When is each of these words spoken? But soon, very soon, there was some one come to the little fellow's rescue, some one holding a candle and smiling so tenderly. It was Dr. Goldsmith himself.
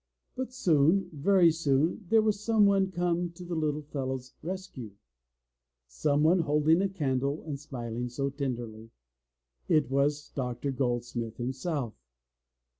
But 0.35 0.51
soon, 0.51 1.11
very 1.13 1.51
soon, 1.51 2.07
there 2.09 2.23
was 2.23 2.39
some 2.39 2.65
one 2.65 2.89
come 2.89 3.29
to 3.33 3.45
the 3.45 3.53
little 3.53 3.83
fellow's 3.83 4.33
rescue, 4.41 4.93
some 5.87 6.23
one 6.23 6.39
holding 6.39 6.81
a 6.81 6.89
candle 6.89 7.43
and 7.43 7.59
smiling 7.59 8.09
so 8.09 8.31
tenderly. 8.31 8.89
It 9.67 9.91
was 9.91 10.29
Dr. 10.33 10.71
Goldsmith 10.71 11.37
himself. 11.37 11.93